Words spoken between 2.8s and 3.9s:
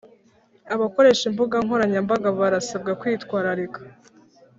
kwitwararika